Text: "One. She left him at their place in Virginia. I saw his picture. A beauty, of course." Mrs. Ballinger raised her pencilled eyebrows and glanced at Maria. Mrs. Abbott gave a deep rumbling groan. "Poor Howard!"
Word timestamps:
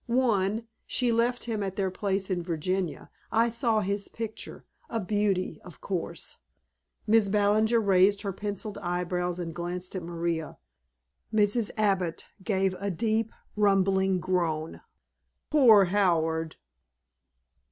"One. 0.07 0.65
She 0.87 1.11
left 1.11 1.43
him 1.43 1.61
at 1.61 1.75
their 1.75 1.91
place 1.91 2.31
in 2.31 2.41
Virginia. 2.41 3.11
I 3.31 3.51
saw 3.51 3.81
his 3.81 4.07
picture. 4.07 4.65
A 4.89 4.99
beauty, 4.99 5.61
of 5.63 5.79
course." 5.79 6.37
Mrs. 7.07 7.31
Ballinger 7.31 7.79
raised 7.79 8.23
her 8.23 8.33
pencilled 8.33 8.79
eyebrows 8.79 9.37
and 9.37 9.53
glanced 9.53 9.95
at 9.95 10.01
Maria. 10.01 10.57
Mrs. 11.31 11.69
Abbott 11.77 12.25
gave 12.43 12.73
a 12.79 12.89
deep 12.89 13.31
rumbling 13.55 14.19
groan. 14.19 14.81
"Poor 15.51 15.85
Howard!" 15.85 16.55